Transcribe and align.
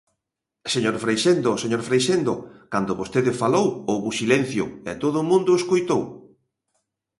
Señor 0.73 0.95
Freixendo, 1.03 1.51
señor 1.63 1.81
Freixendo, 1.87 2.33
cando 2.73 2.99
vostede 3.01 3.31
falou 3.41 3.67
houbo 3.91 4.09
silencio 4.19 4.65
e 4.91 4.93
todo 5.03 5.27
mundo 5.29 5.49
o 5.51 5.59
escoitou. 5.61 6.03